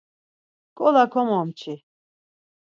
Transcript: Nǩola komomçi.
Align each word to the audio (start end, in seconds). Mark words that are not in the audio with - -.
Nǩola 0.69 1.03
komomçi. 1.13 1.73